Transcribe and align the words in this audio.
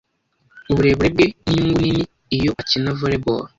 Uburebure 0.71 1.07
bwe 1.13 1.25
ninyungu 1.49 1.79
nini 1.81 2.03
iyo 2.35 2.51
akina 2.61 2.91
volley 2.99 3.19
ball. 3.23 3.43